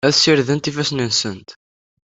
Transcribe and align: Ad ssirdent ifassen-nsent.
Ad 0.07 0.13
ssirdent 0.15 0.69
ifassen-nsent. 0.69 1.49